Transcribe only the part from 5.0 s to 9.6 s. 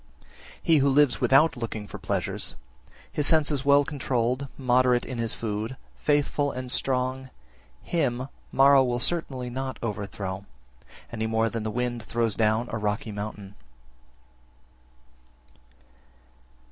in his food, faithful and strong, him Mara will certainly